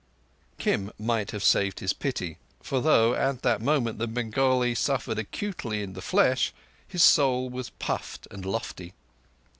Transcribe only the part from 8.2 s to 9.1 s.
and lofty.